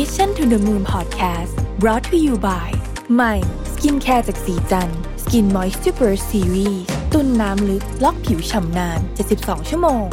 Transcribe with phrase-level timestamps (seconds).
[0.00, 2.68] Mission to the Moon Podcast brought to you by
[3.14, 3.34] ใหม่
[3.72, 4.90] สกินแคร์จากศรีจัน
[5.22, 6.82] ทร์ Skin Moist Super Series
[7.12, 9.00] ตุนน้ำลึก ล็อกผิวฉ่ำนาน
[9.34, 10.04] 72 ชั่วโมง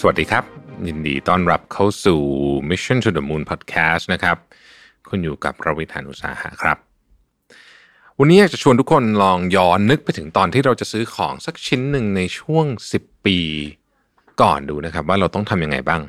[0.00, 0.44] สวัสดีครับ
[0.86, 2.20] ยินดีต้อนรับเข้าสู่
[2.70, 4.36] Mission to the Moon Podcast นะครับ
[5.08, 6.78] คุณอยู่กับผมรวิศ หาญอุตสาหะครับ
[8.20, 12.66] วันนี้อยากจะชวนทุกคนลองย้อนนึกไปถึงตอนที่เราจะซื้อของสักชิ้นหนึ่งในช่วง
[12.98, 13.38] 10 ปี
[14.42, 16.02] ก่อนดูนะครับ ว่าเราต้องทำยังไงบ้าง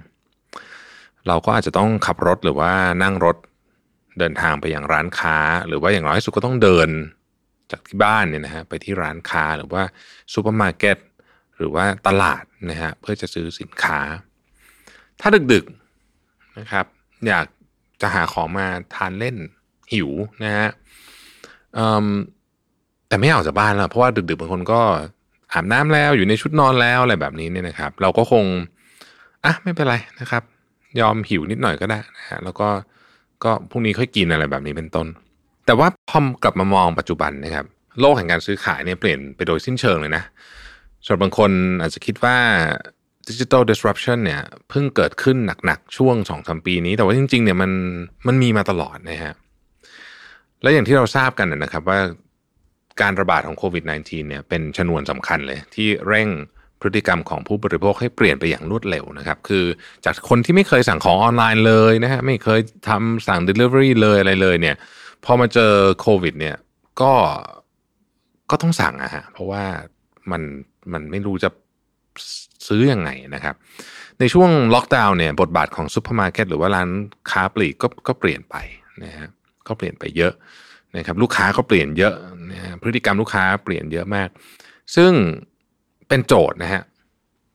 [1.27, 2.71] เราก็อาจจะต้องขับรถหรือว่า
[3.03, 3.37] นั่งรถ
[4.19, 5.37] เดินทางไปยังร้านค้า
[5.67, 6.89] หรือว่าอย่างน้อยสุดก็ต้องเดิน
[7.71, 9.83] จากที่บ้านเนี่ยนะฮะไปที่ร้านค้าหรือว่า
[10.33, 10.97] ซูเปอร์มาร์เก็ต
[11.57, 13.99] หรือว่าตลาดนะฮะเพื่อจะซื้อสินค้า
[15.21, 16.85] ถ้าดึกๆนะครับ
[17.27, 17.45] อยาก
[18.01, 19.35] จะหาของมาทานเล่น
[19.93, 20.09] หิว
[20.43, 20.69] นะฮะ
[23.07, 24.81] แต่ไม่ออกจากบ้านแล้วเพราะว่าดึกๆบางคนก็
[25.53, 28.45] อาบน้ำแล้วอยู่ในชุดนอนแล้วอะไรแบบนี้เนี่ยนะครับ เราก็คง
[29.45, 30.43] อะไม่เป็นไรนะครับ
[30.99, 32.67] ยอมหิวนิดหน่อยก็ได้นะฮะแล้วก็
[33.43, 35.07] ก็พรุ่งนี้ค่อยกินอะไรแบบนี้เป็นต้น
[35.65, 37.65] แต่ว่าพอกลับมามองปัจจุบันนะครับ
[37.99, 40.23] โลกแห่งการซื้อขายเนี่ยเปลี่ยนไปโดยสิ้นเชิงเลยนะ
[41.05, 42.37] สำหรับางคนอาจจะคิดว่า
[43.29, 47.71] ดิจิ t a l disruption เนี่ยเพิ่งเกิดขึ้นหนักๆ ช่วง2องสาปีนี้ แต่ว่าจริงๆเนี่ยมัน
[48.27, 49.33] มันมีมาตลอดนะฮะ
[50.61, 51.99] และอย่างที่เราทราบกันนะครับว่า
[53.01, 56.29] การระบาดของโควิด -19 เนี่ยเป็นชนวนสำคัญเลย ที่เร่ง
[56.81, 59.65] พฤติกรรมของผู้บริโภคให้เปลี่ยนไปอย่างรวดเร็วนะครับ คือ
[60.05, 64.75] จากคนที่ไม่เคยสั่งของออนไลน์เลยนะฮะไม่เคยทำสั่ง Delivery เลยอะไรเลยเนี่ย
[65.25, 66.55] พอมาเจอโควิด เนี่ย
[67.01, 67.13] ก็
[68.51, 69.63] ก็ต้องสั่งอะฮะเพราะว่า
[70.31, 70.41] มัน
[70.93, 71.49] มันไม่รู้จะ
[72.67, 73.55] ซื้ออยังไงนะครับ
[74.19, 76.89] ในช่วงล็อกดาวน์เนี่ยบทบาทของซูเปอร์มาร์เก็ตหรือว่าร้าน
[77.31, 78.55] ค้าปลีกก็ก็เปลี่ยนไป
[79.03, 79.27] นะฮะ
[79.67, 80.33] ก็เปลี่ยนไปเยอะ
[80.97, 82.13] นะครับลูกค้าก็เปลี่ยนเยอะ
[82.51, 84.29] นะพฤติกรรมลูกค้าเปลี่ยนเยอะมาก
[84.95, 85.11] ซึ่ง
[86.07, 86.83] เป็นโจทย์นะฮะ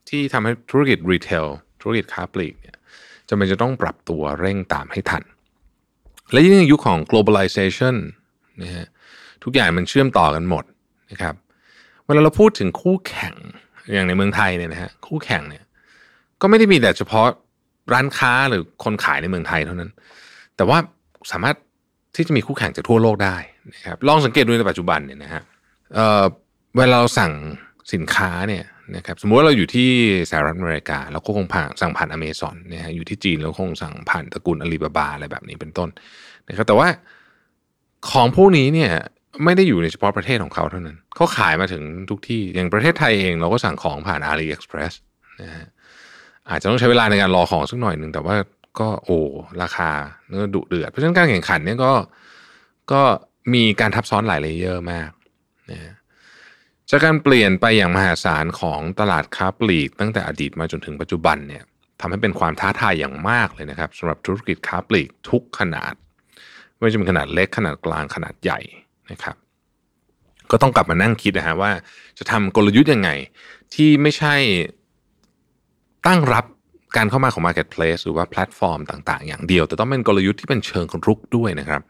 [0.09, 1.47] ที่ทำให้ธุรกิจ retail
[1.81, 2.77] ธุรกิจค้าปลีกเนี่ย
[3.29, 5.23] จำเป็นจะต้องปรับตัวเร่งตามให้ทัน
[6.33, 7.97] และยิ่งในยุคของ globalization
[8.63, 8.87] นะฮะ
[9.45, 10.65] ทุกอย่างมันเชื่อมต่อกันหมด
[11.11, 11.35] นะครับ
[12.05, 13.35] เวลาเราพูดถึงคู่แข่ง
[13.93, 15.65] อย่างในเมืองไทยเนี่ยนะฮะคู่แข่งเนี่ย
[16.41, 17.27] ก็ไม่ได้มีแต่เฉพาะ
[17.93, 19.91] ร้านค้าหรือคนขายในเมืองไทยเท่านั้น
[20.57, 20.79] แต่ว่า
[21.33, 21.57] สามารถ
[22.15, 23.37] ที่จะมีคู่แข่งจากทั่วโลกได้
[23.75, 25.43] นะครับลองสังเกตดูในปัจจุบันเนี่ยนะฮะ
[25.95, 26.25] เอ่อ
[26.77, 27.33] เวลาเราสั่ง
[27.93, 28.65] สินค้าเนี่ย
[28.97, 29.91] นะครับสมมติว่าเราอยู่ที่
[30.31, 35.89] สหรัฐอเมริกา เราก็คงผ่านสั่งผ่านอเมซอนนะฮะอยู่ที่จีนเราคงสั่งผ่านตระกูลอาลีบาบาอะไรแบบนี้เป็นต้น
[36.49, 36.89] นะครับแต่ว่า
[38.11, 38.93] ของพวกนี้เนี่ย
[39.45, 44.93] ไม่ได้อยู่ในเฉพาะประเทศของเขาเท่านั้น เขาขายมาถึงทุกที่อย่างประเทศไทยเองเราก็สั่งของผ่าน AliExpress
[45.43, 45.67] นะฮะ
[46.49, 48.37] อาจจะต้องใช้เวลาในการรอของสักหน่อยหนึ่งแต่ว่า
[48.79, 49.21] ก็โอ้
[49.63, 49.91] ราคา
[50.29, 51.93] เนี่ยดุเดือด เพราะฉะนั้นการแข่งขันเนี่ยก็
[52.93, 53.03] ก็
[53.55, 55.11] มีการทับซ้อนหลาย layer มาก
[55.71, 55.95] นะ
[56.91, 61.65] จากการเปลี่ยนไปอย่างมหาศาลของตลาดค้าปลีก ตั้งแต่อดีตมาจนถึงปัจจุบันเนี่ย
[62.01, 65.95] ทำให้เป็นความท้าทายอย่างมากเลยนะครับสำหรับธุรกิจค้าปลีกทุกขนาด
[66.75, 68.61] ไม่ว่าจะเป็นขนาดเล็กขนาดกลางขนาดใหญ่
[69.11, 69.37] นะครับ
[70.51, 71.73] ก็ต้องกลับมานั่งคิดนะฮะว่า
[72.19, 73.11] จะทำกลยุทธ์ยังไง
[73.75, 74.35] ที่ไม่ใช่
[76.07, 76.45] ตั้งรับ
[76.97, 81.83] การเข้ามาของ Marketplace หรือว่าแพลตฟอร์มต่าง ๆ อย่างเดียว แต่ต้องเป็นกลยุทธ์ที่เป็นเชิงรุกด้วยนะครับ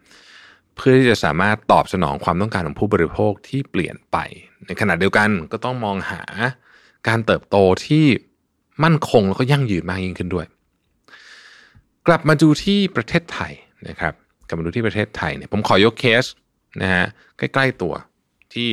[0.76, 4.16] เพื่อที่จะสามารถตอบสนองความต้องการของผู้บริโภคที่เปลี่ยนไป
[4.66, 6.22] ในขณะเดียวกันก็ต้องมองหา
[7.08, 7.56] การเติบโต
[7.86, 8.04] ที่
[8.84, 10.46] มั่นคงแล้วก็ยั่งยืนมากยิ่งขึ้นด้วย
[12.06, 13.52] กลับมาดูที่ประเทศไทย
[13.88, 14.14] นะครับ
[14.46, 16.24] กลับมาดูที่ประเทศไทยเนี่ยผมขอยกเคส
[16.82, 17.06] นะฮะ
[17.38, 17.94] ใกล้ ๆตัว
[18.54, 18.70] ที่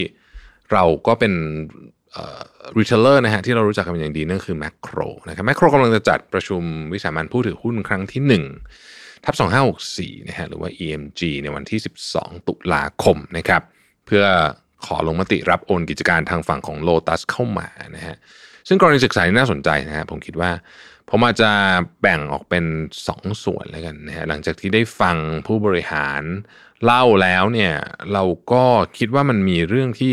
[0.72, 1.34] เราก็เป็น
[2.78, 6.63] retailer นะฮะที่เรารู้จักกันอย่างดีนั่นคือแมคโครนะครับแมคโครกำลังจะจัดประชุม
[6.94, 8.22] วิสามัญผู้ถือหุ้นครั้งที่
[8.77, 9.35] 1ทับ
[9.81, 11.79] 2564นะฮะหรือว่า EGM ในวันที่
[12.11, 13.61] 12 ตุลาคมนะครับ
[14.05, 14.23] เพื่อ
[14.85, 18.16] ขอลงมติรับโอนกิจการทางฝั่งของ Lotus เข้ามานะฮะ
[18.67, 20.51] ซึ่งกรณีศึกษาน่าสนใจนะฮะผมคิดว่า
[21.09, 21.51] ผมอาจจะ
[22.01, 22.66] แบ่งออกเป็น
[23.05, 25.17] 2ส่วนแล้วกันนะฮะหลังจากที่ได้ฟัง
[25.47, 26.21] ผู้บริหาร
[26.85, 27.73] เล่าแล้วเนี่ย
[28.13, 28.63] เราก็
[28.97, 30.11] คิดว่ามันมีเรื่องที่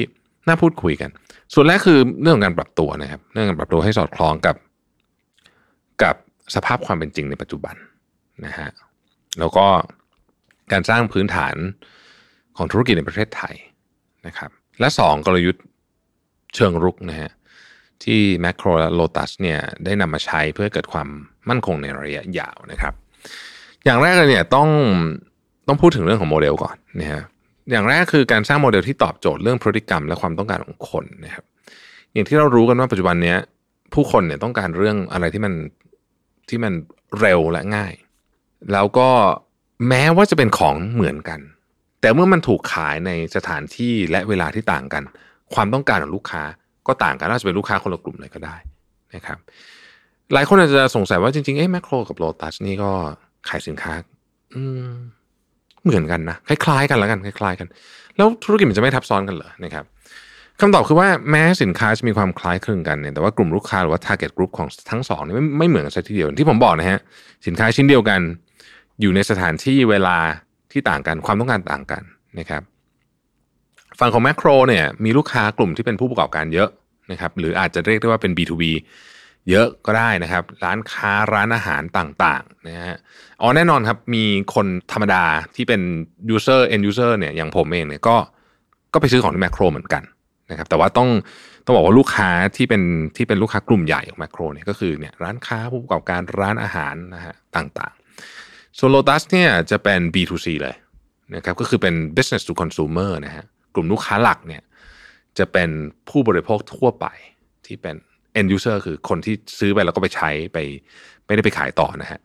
[0.48, 1.10] น่าพูดคุยกัน
[1.54, 4.56] ส่วนแรกคือเรื่องของการปรับตัวนะครับ เรื่องการปรับตัวให้สอดคล้องกับ
[6.02, 6.16] กับ
[6.54, 7.74] สภาพความเป็นจริงในปัจจุบัน
[8.44, 8.68] นะฮะ
[9.38, 9.66] แล้วก็
[10.72, 11.56] การสร้างพื้นฐาน
[12.56, 13.54] ของธุรกิจในประเทศไทย
[14.26, 14.50] นะครับ
[14.80, 15.64] และสองกลยุทธ์
[16.54, 17.30] เชิงรุกนะฮะ
[18.04, 21.08] ที่แมคโครและโลตัสเนี่ยได้นำมาใช้เพื่อเกิดความ
[21.48, 22.94] มั่นคงในระยะยาวนะครับ
[23.84, 24.68] อย่างแรกเลยเนี่ยต้อง
[25.66, 27.22] ต้องพูดถึงเรื่องของโมเดลก่อนนะฮะ
[27.70, 31.44] อย่างแรกคือการสร้างโมเดลที่ตอบโจทย์เรื่องพฤติกรรมและความต้องการของคนนะครับ
[32.12, 33.36] อย่างที่เรารู้กันว่าปัจจุบันนี้
[33.94, 35.54] ผู้คนเนี่ยต้องการเรื่องอะไรที่มัน
[36.48, 36.72] ที่มัน
[37.20, 37.94] เร็วและง่าย
[38.72, 39.08] แล้วก็
[39.88, 41.40] แม้ว่าจะเป็นของเหมือนกัน
[42.00, 45.02] แต่เมื่อมันถูกขายในสถานที่และเวลาที่ต่างกัน
[45.54, 46.42] ความต้องการของลูกค้า
[46.86, 48.56] ก็ต่างกันน่าจะเป็นลูกค้าคนละกลุ่มเลยก็ได้
[49.14, 49.38] นะครับ
[50.32, 52.90] หลายคนอาจจะสงสัยว่าจริงๆเอ๊ะแมคโครกับโลตัสนี่ก็
[53.48, 53.92] ขายสินค้า
[54.54, 54.90] อืม
[55.84, 57.68] เหมือนกันนะคล้ายๆกันแล้วกันคล้ายๆกัน
[58.16, 59.84] แล้วธุรกิจมันจะไม่ทับซ้อนกันเหรอนะครับ
[60.60, 67.00] คำตอบคือว่าแม้สินค้าจะมีความคล้ายคลึงกันเนี่ยแต่ว่ากลุ่มลูกค้าหรือว่า target group ของทั้งสองนี่ไม่ไม่เหมือนกันสัทีเดียวที่ผมบอกนะฮะ
[67.46, 68.20] สินค้าชิ้นเดียวกัน
[69.00, 70.16] อยู่ในสถานที่เวลา
[70.72, 72.02] ที่ต่างกันความต้องการต่างกัน
[72.38, 72.62] นะครับ
[73.98, 76.68] ฝั่งของแมคโครเนี่ยมีลูกค้ากลุ่มที่เป็นผู้ประกอบการเยอะ
[77.12, 78.64] นะครับหรืออาจจะเรียกได้ว่าเป็น B2B
[79.50, 82.96] เยอะก็ได้นะครับ ร้านค้าร้านอาหารต่างๆนะฮะ
[83.40, 84.24] อ๋อแน่นอนครับมี
[84.54, 85.24] คนธรรมดา
[85.56, 85.80] ที่เป็น
[86.34, 88.16] user end user เนี่ยอย่างผมเองเนี่ยก็
[88.92, 90.02] ก็ไปซื้อของที่แมคโครเหมือนกัน
[90.50, 91.08] นะครับแต่ว่าต้อง
[91.64, 92.82] ต้องบอกว่าลูกค้าที่เป็น
[93.16, 100.76] ที่เป็นลูกค้ากลุ่มใหญ่ของแมคโครเนี่ยก็คือเนี่ยร้านค้าผู้ประกอบการร้านอาหารนะฮะต่างๆส่วนโลตัสเนี่ยจะเป็น B2C เลย
[101.36, 104.62] นะครับก็คือเป็น business to consumer นะฮะกลุ่มลูกค้าหลักเนี่ย
[105.38, 105.70] จะเป็น
[106.08, 107.06] ผู้บริโภคทั่วไป
[107.66, 107.96] ที่เป็น
[108.38, 110.58] end user คือคนที่ซื้อไปแล้วก็ไปใช้ไป
[111.26, 112.20] ไม่ได้ไปขายต่อนะฮะ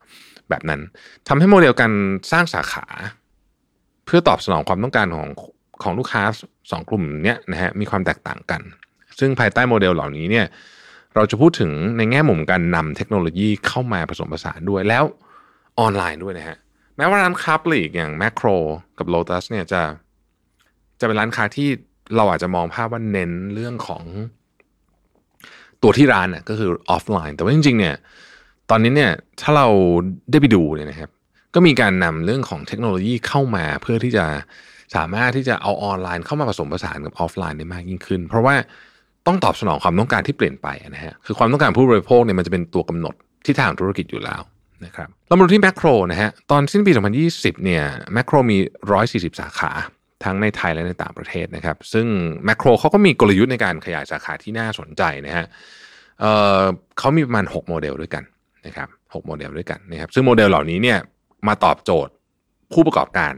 [0.50, 0.82] แบบนั้น
[1.28, 1.94] ทำให้โมเดลการ
[2.32, 2.86] สร้างสาขา
[4.06, 5.28] เพื่อตอบสนองความต้องการของ
[5.84, 6.24] ของลูกค้า
[6.72, 8.62] สองกลุ่มนี้นะฮะมีความแตกต่างกัน
[9.20, 10.46] ซึ่งภายใต้โมเดลเหล่านี้เนี่ย
[11.16, 15.04] เราจะพูดถึงในแง่มุมการนำเทคโนโลยีเข้ามาผสมผสานด้วยแล้ว
[15.80, 16.58] ออนไลน์ด้วยนะฮะ
[16.98, 18.48] แม้ว่าร้านค้าปลีกอย่างแมคโคร
[18.98, 19.82] กับโลตัสเนี่ยจะ
[21.00, 21.70] จะเป็นร้านค้าที่
[22.16, 24.04] เราอาจจะมองภาพว่าเน้นเรื่องของ
[25.84, 27.96] ตัวที่ร้านน่ะก็คือออฟไลน์ แต่ว่าจริงๆเนี่ย
[28.70, 29.68] ตอนนี้เนี่ยถ้าเรา
[30.32, 31.10] ได้ไปดูเนี่ยนะครับ
[31.56, 34.26] ก็มีการนำเรื่องของเทคโนโลยีเข้ามาเพื่อที่จะ
[34.96, 38.56] สามารถที่จะเอาออนไลน์เข้ามาผสมผสานกับออฟไลน์ได้มากยิ่งขึ้น เพราะว่า
[39.28, 43.16] ต้องตอบสนองความต้องการที่เปลี่ยนไปนะฮะคือความต้องการผู้บริโภคเนี่ยมันจะเป็นตัวกำหนด
[43.46, 44.42] ที่ทางธุรกิจอยู่แล้ว
[44.86, 46.92] นะครับเรามาดูที่แมคโครนะฮะตอนสิ้นปี
[47.28, 47.84] 2020 เนี่ย
[48.14, 48.58] แมคโครมี
[49.00, 49.72] 140 สาขา
[50.26, 52.06] ทั้งในไทยและในต่างประเทศนะครับ ซึ่ง
[52.46, 55.46] แมคโครเขาก็มีกลยุทธ์ในการขยายสาขาที่น่าสนใจนะฮะ
[56.20, 58.24] เเขามีประมาณ 6 โมเดลด้วยกัน
[58.68, 61.00] นะครับ6โมเดลด้วยกันนะครับ ซึ่งโมเดลเหล่านี้เนี่ย
[61.48, 62.14] มาตอบโจทย์
[62.74, 63.34] ผู้ประกอบการ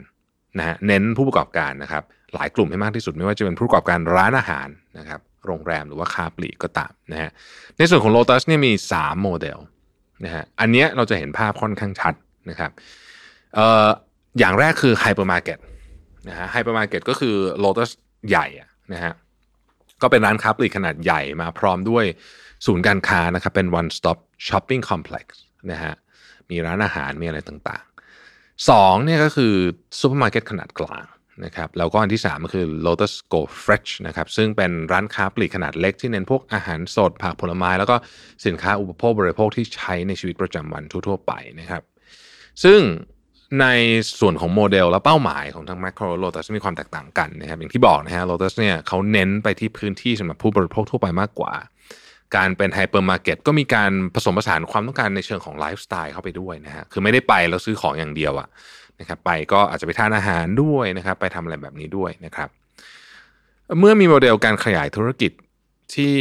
[0.59, 2.03] นะฮะเน้นผู้ประกอบการนะครับ
[2.33, 4.67] หลายกลุ่มให้มากที่สุดไม่ว่าจะเป็นผู้ประกอบการร้านอาหาร
[4.99, 7.29] นะครับ โรงแรมหรือว่าค้าปลีกก็ตามนะฮะ
[7.77, 9.57] ในส่วนของ Lotus เนี่ยมี 3 โมเดล
[10.25, 12.13] นะฮะอันนี้เราจะเห็นภาพค่อนข้างชัด
[12.49, 12.71] นะครับ
[13.57, 13.87] ออ
[14.39, 15.57] อย่างแรกคือไฮเปอร์มาร์เก็ต
[16.27, 17.91] นะฮะไฮเปอร์มาร์เก็ตก็คือ Lotus
[18.29, 18.47] ใหญ่
[18.93, 19.13] นะฮะ
[20.01, 22.05] ก็เป็นร้านค้าปลีกขนาดใหญ่มาพร้อมด้วย
[22.65, 24.17] ศูนย์การค้านะครับ เป็น one stop
[24.47, 25.25] shopping complex
[25.71, 25.93] นะฮะ
[26.49, 29.53] มีร้านอาหารมีอะไรต่างๆสองเนี่ยก็คือ
[29.99, 31.05] ซูเปอร์มาร์เก็ตขนาดกลาง
[31.45, 37.95] นะครับแล้วก็อันที่ 3 ก็คือ Lotus Go Fresh นะครับซึ่งเป็นร้านค้าปลีกขนาดเล็กที่เน้นพวกอาหารสดผักผลไม้ แล้วก็
[38.45, 41.81] สินค้าอุปโภคบริโภคที่ใช้ในชีวิตประจำวันทั่วๆไปนะครับ
[42.63, 42.79] ซึ่ง
[43.61, 43.65] ใน
[44.19, 51.53] ส่วนของโมเดลและเป้าหมายของทั้ง Makro Lotus มีความแตกต่างกันนะครับอย่างที่บอกนะฮะ Lotus เนี่ยเขาเน้นไปที่พื้นที่สำหรับผู้บริโภคทั่วไปมากกว่า
[52.35, 58.47] การเป็นไฮเปอร์มาร์เก็ตก็มีการผสมผสานความต้องการในเชิงของไลฟ์สไตล์เข้าไปด้วยนะฮะคือไม่ได้ไปแล้วซื้อของอย่างเดียวอะ
[58.99, 62.49] นะครับไปก็อาจจะไปทานอาหารด้วยนะครับไปทำอะไรแบบนี้ด้วยนะครับ
[63.79, 65.31] เมื่อมีโมเดลการขยายธุรกิจ
[65.95, 66.15] ที่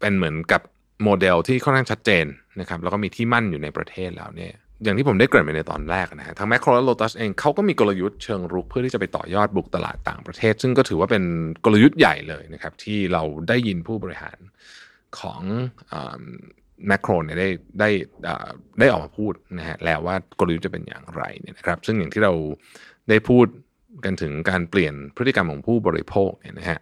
[0.00, 0.62] เป็นเหมือนกับ
[1.04, 2.24] โมเดลที่ค่อนข้างชัดเจน
[2.60, 4.54] นะครับแล้วก็มีที่มั่นอยู่ในประเทศแล้วเนี่ย
[4.84, 11.24] อย่างที่ผมได้เกริ่นไปในตอนแรกนะฮะทางแมคโครและโลตัสเองเขาก็มีกลยุทธ์เชิงรุกเพื่อที่จะไปต่อยอดบุกตลาดต่างประเทศ ซึ่งก็ถือว่าเป็น
[11.64, 14.38] กลยุทธ์ใหญ่เลยนะครับ ที่เราได้ยินผู้บริหาร
[15.18, 15.40] ของ
[16.86, 17.48] แมคโครเนี่ยได้
[17.80, 17.90] ได้
[18.78, 22.32] ได้ออกมาพูดนะฮะแล้วว่ากลยุทธ์จะเป็นอย่างไรเนี่ยนะครับ ซึ่งอย่างที่เรา
[23.08, 23.46] ได้พูด
[24.04, 26.78] กันถึงการเปลี่ยนพฤติกรรมของผู้บริโภคเนี่ยนะฮะ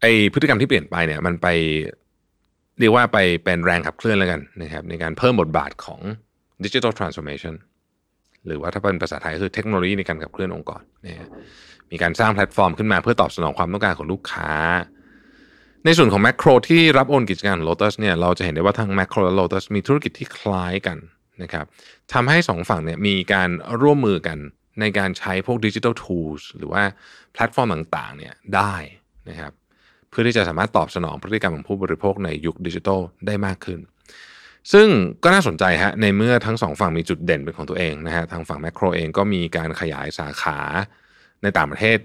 [0.00, 1.48] ไอพฤติกรรมที่เปลี่ยนไปเนี่ยมันไป
[2.80, 6.00] เรียกว่าไปเป็นแรงขับเคลื่อนแล้วกันนะครับในการเพิ่มบทบาทของ
[6.64, 7.54] ดิจิทัลทรานส์โอมชัน
[8.46, 11.28] หรือว่าถ้าเป็นภาษาไทยคือเทคโนโลยีในการขับเคลื่อนองค์กรนะ
[11.90, 14.52] มีการสร้างแพลตฟอร์มขึ้นมาเพื่อตอบสนองความต้องการของลูกค้า
[15.84, 20.98] ในส่วนของแมคโครที่รับโอนกิจการของ Lotus เนี่ยเราจะเห็นได้ว่าทั้งแมคโครและ Lotus มีธุรกิจที่คล้ายกัน
[21.42, 21.64] นะครับ
[22.12, 23.50] ทำให้สองฝั่งเนี่ยมีการ
[23.82, 24.38] ร่วมมือกัน
[24.80, 26.82] ในการใช้พวกดิจิทัลทูลหรือว่า
[27.32, 28.74] แพลตฟอร์มต่างๆเนี่ยได้
[29.28, 29.52] นะครับ
[30.10, 33.80] เพื่อที่จะสามารถตอบสนองพฤติกรรมของผู้บริโภคในยุคดิจิทัลได้มากขึ้น
[34.72, 34.88] ซึ่ง
[35.24, 40.58] ก็น่าสนใจฮะในเมื่อทั้งสองฝั่งมีจุดเด่นเป็นของตัวเองนะฮะทางฝั่งแมคโครเองก็มีการขยายสาขา
[41.42, 41.98] ในต่างประเทศ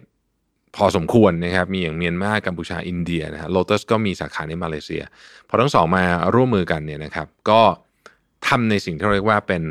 [0.76, 5.04] พอสมควรนะครับมีอย่างเมียนมากัมพูชาอินเดียนะฮะโลตัสก็มีสาขาในมาเลเซีย
[5.48, 6.04] พอทั้งสองมา
[6.36, 7.62] ร่วมมือกันเนี่ยนะครับก็
[8.48, 9.64] ทำในสิ่งที่เรียกว่าเป็น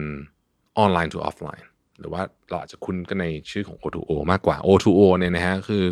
[0.79, 1.67] ออนไลน์ to ออฟไลน์
[2.01, 5.85] หรือว่าเราอาจจะคุ้นกันในชื่อของ O2O มากกว่า O2O เนี่ยนะฮะคือ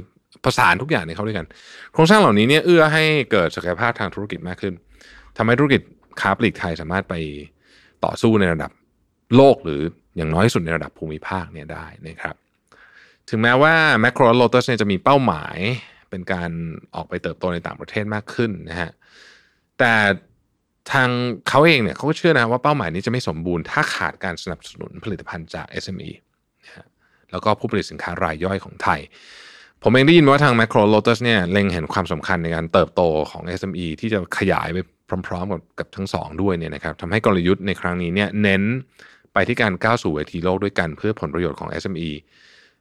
[0.45, 1.47] ประสานทุกอย่างในเข้าด้วยกัน
[1.93, 4.75] โครงสร้างเหล่านี้เนี่ยเอื้อให้เกิดศักยภาพทางธุรกิจมากขึ้น
[5.37, 5.83] ทำให้ธุรกิจ
[6.21, 7.15] ค้าปลีกไทยสามารถไป
[8.05, 8.71] ต่อสู้ในระดับ
[9.37, 9.81] โลกหรือ
[10.17, 12.35] อย่างน้อยสุดในระดับภูมิภาคเนี่ยได้นะครับ
[13.29, 15.57] ถึงแม้ว่าแมคโครโลตัสเนี่ยจะมีเป้าหมาย
[16.11, 16.51] เป็นการ
[16.95, 18.91] ออกไปเติบโตในต่างประเทศมากขึ้นนะฮะ
[19.79, 19.95] แต่
[20.93, 21.09] ทาง
[21.49, 26.11] เขาเองเนี่ยเขาก็เชื่อนะว่าเป้าหมายนี้จะไม่สมบูรณ์ถ้าขาดการสนับสนุนผลิตภัณฑ์จาก SME
[27.31, 29.01] แล้วก็ผู้ผลิตสินค้ารายย่อยของไทย
[29.85, 34.79] ผมเองได้ยินว่าทาง Macro Lotus เนี่ยเล็งเห็นความสำคัญในการเติบโตของ SME ที่จะขยายไป
[35.29, 38.63] พร้อมๆกับกับทั้งสองด้วยเนี่ยนะครับทำให้กลยุทธ์ในครั้งนี้เนี่ยเน้น
[39.33, 42.11] ไปที่การก้าวสู่เวทีโลกด้วยกันเพื่อผลประโยชน์ของ SME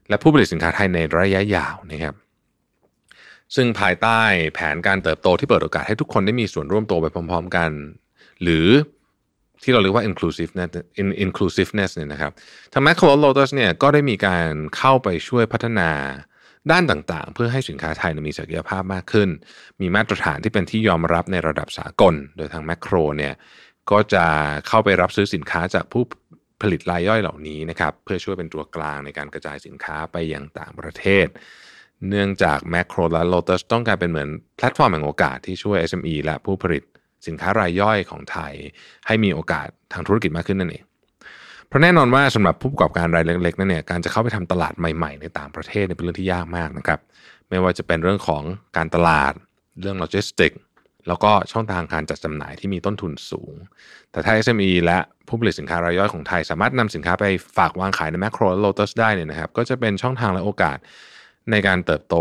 [0.09, 2.15] และผู้ผลิตสินค้าไทยในระยะยาวนะครับ
[3.55, 4.19] ซึ่งภายใต้
[4.53, 7.71] แผนการเติบโตที่เปิดโอกาสให้ทุกคนได้มีส่วนร่วมโตไปพร้อม ๆ กัน
[8.43, 8.67] หรือ
[9.63, 10.69] ที่เราเรียกว่า inclusiveness
[11.25, 12.31] inclusiveness เนี่ยนะครับ
[12.73, 15.89] ทาง Macro Lotus เนี่ยก็ได้มีการเข้าไปช่วยพัฒนา
[16.71, 19.29] ด้านต่างๆ เพื่อให้สินค้าไทยมีศักยภาพมากขึ้น
[19.81, 23.33] มีมาตรฐานที่เป็นที่ยอมรับในระดับสากล โดยทาง Macro เนี่ย
[23.91, 24.25] ก็จะ
[24.67, 26.03] เข้าไปรับซื้อสินค้าจากผู้
[26.61, 31.27] ผลิตรายย่อยเหล่านี้นะครับเพื่อช่วยเป็นตัวกลางในการกระจายสินค้าไปยังต่างประเทศ
[32.09, 36.83] เนื่องจาก Makro และ Lotus ต้องการเป็นเหมือนแพลตฟอร์มแห่งโอกาสที่ช่วย SME และผู้ผลิต
[37.27, 38.53] สินค้ารายย่อยของไทย
[39.07, 40.83] ให้มีโอกาสทางธุรกิจมากขึ้นนั่นเอง
[41.71, 46.99] เพราะแน่นอนว่าสำหรับผู้ประกอบการรายเล็กๆนั่นเนี่ยการจะเข้าไปทำตลาดใหม่ๆ ในต่างประเทศเป็นเรื่องที่ยากมากนะครับ
[47.49, 48.43] ไม่ว่าจะเป็นเรื่องของ
[48.77, 49.33] การตลาด
[49.81, 50.51] เรื่องโลจิสติก
[51.07, 53.53] แล้วก็ช่องทางการจัดจำหน่ายที่มีต้นทุนสูง
[54.11, 54.97] แต่ถ้า SME และ
[55.27, 57.25] ผู้ผลิตสินค้ารายย่อยของไทย สามารถนำสินค้าไป
[57.57, 60.77] ฝากวางขายในแมคโครและโลตัสได้เนี่ยนะครับ ก็จะเป็นช่องทางและโอกาส
[61.51, 62.15] ในการเติบโต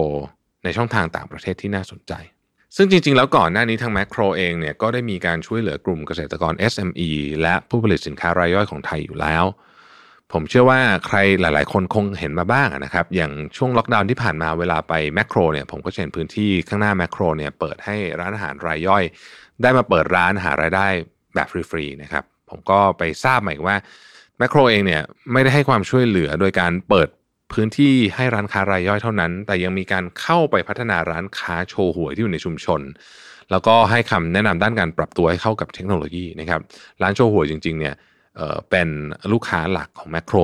[0.65, 2.13] ในช่องทางต่างประเทศที่น่าสนใจ
[2.77, 7.11] ซึ่งจริง ๆ แล้วก่อนหน้านี้ทางแมคโครเองเนี่ยก็ได้มีการช่วยเหลือกลุ่มเกษตรกร SME
[7.43, 9.45] และผู้ผลิตสินค้ารายย่อยของไทยอยู่แล้ว
[10.33, 19.05] ผมเชื่อว่าใครหลาย ๆ คนคงเห็นมาบ้างนะครับ อย่างช่วงล็อกดาวน์ที่ผ่านมาเวลาไปแมคโครเนี่ยผมก็เห็นพื้นที่ข้างหน้าแมคโครเนี่ยเปิดให้ร้านอาหารรายย่อย
[19.63, 20.87] ได้มาเปิดร้านหารายได้
[21.35, 23.77] แบบฟรีๆนะครับผมก็ไปทราบใหม่ว่า
[24.39, 27.09] แมคโครเองเนี่ยไม่ได้ให้ความช่วยเหลือโดยการเปิด
[27.53, 32.81] พื้นที่ให้ร้านค้ารายย่อยเท่านั้น แต่ยังมีการเข้าไปพัฒนาร้านค้าโชว์หวยที่อยู่ในชุมชน
[33.51, 36.61] แล้วก็ให้คำแนะนำด้านการปรับตัวให้เข้ากับเทคโนโลยีนะครับ
[37.03, 37.95] ร้านโชว์หวยจริงๆเนี่ย
[38.37, 38.89] เเป็น
[39.33, 40.37] ลูกค้าหลักของแมคโคร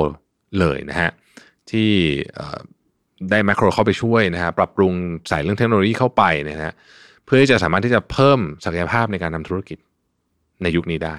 [0.60, 1.10] เลยนะฮะ
[1.70, 1.90] ที่
[3.30, 4.92] ได้แมคโครเข้าไปช่วยนะฮะปรับปรุง
[5.28, 6.72] ใส่เรื่องเทคโนโลยีเข้าไปนะฮะ
[7.24, 9.78] เพื่อที่จะสามารถที่จะเพิ่มศักยภาพในการทำธุรกิจ
[10.62, 11.16] ในยุคนี้ได้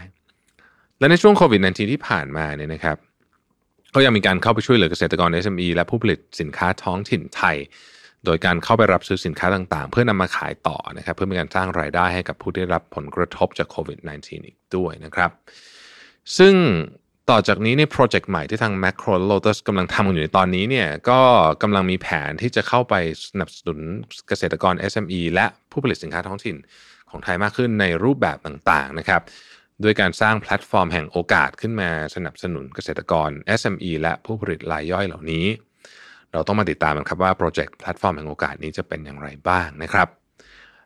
[1.00, 2.98] และในช่วงโควิด -19 ที่ผ่านมาเนี่ยนะครับ
[3.98, 7.58] ก็ยังมีการเข้าไปช่วยเหลือเกษตรกร SME และผู้ผลิตสินค้าท้องถิ่นไทย
[8.26, 15.32] โดยการเข้าไปรับซื้อสินค้าต่างๆ เพื่อนำมาขายต่อนะครับเพื่อเป็นการสร้างรายได้ให้กับผู้ได้รับผลกระทบจากโควิด -19 อีกด้วยนะครับ
[16.38, 16.54] ซึ่ง
[17.30, 21.20] ต่อจากนี้ในโปรเจกต์ใหม่ที่ทาง Macro Lotus กำลังทำอยู่ในตอนนี้เนี่ยก็
[21.62, 22.96] กำลังมีแผนที่จะเข้าไป
[23.30, 23.80] สนับสนุน
[24.28, 26.56] เกษตรกร SME และผู้ผลิตสินค้าท้องถิ่น
[27.10, 29.22] ของไทยมากขึ้นในรูปแบบต่างๆนะครับ
[29.84, 33.30] ด้วยการสร้างแพลตฟอร์มแห่งโอกาสขึ้นมาสนับสนุนเกษตรกร
[33.60, 35.46] SME และผู้ผลิตรายย่อยเหล่านี้
[36.34, 40.08] เราต้องมาติดตามกันครับว่าโปรเจกต์แพลตฟอร์มแห่งโอกาสนี้จะเป็นอย่างไรบ้างนะครับ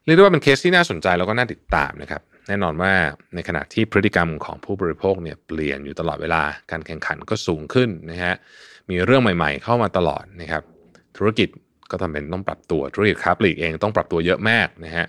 [0.06, 2.94] เรียกได้ว่าเป็นเคสที่น่าสนใจแล้วก็น่าติดตามนะครับแน่นอนว่า
[3.36, 8.34] ในขณะที่พฤติกรรมของผู้บริโภคเนี่ยเปลี่ยนอยู่ตลอดเวลาการแข่งขันก็สูงขึ้นนะฮะ
[8.90, 10.64] มีเรื่องใหม่ๆ เข้ามาตลอดนะครับ
[11.18, 11.50] ธุรกิจ
[11.92, 15.06] ก็ทำเป็นต้องปรับตัวธุรกิจค้าปลีกเองต้องปรับตัวเยอะมากนะฮะ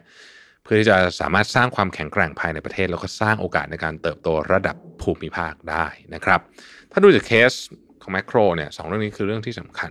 [0.62, 6.40] เพื่อที่จะสามารถสร้างความแข็งแกร่งภายในประเทศ แล้วก็สร้างโอกาสในการเติบโตระดับภูมิภาคได้นะครับ
[6.92, 7.52] ถ้าดูจากเคส
[8.02, 9.90] ของแมคโครเนี่ยสองเรื่องนี้คือเรื่องที่สำคัญ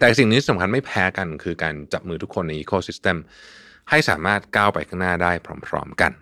[0.00, 3.16] แต่สิ่งนี้สำคัญไม่แพ้กันคือการจับมือทุกคนในอีโคซิสเต็ม
[3.90, 5.32] ให้สามารถก้าวไปข้างหน้าได้
[5.68, 6.12] พร้อม ๆกัน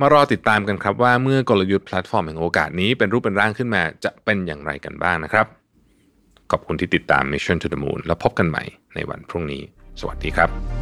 [0.00, 5.46] มารอติดตามกันครับว่าเมื่อกลยุทธ์แพลตฟอร์มแห่งโอกาสนี้เป็นรูปเป็นร่างขึ้นมาจะเป็นอย่างไรกันบ้างนะครับ
[6.50, 9.62] ขอบคุณที่ติดตาม Mission to the Moon แล้วพบกันใหม่ในวันพรุ่งนี้
[10.00, 10.81] สวัสดีครับ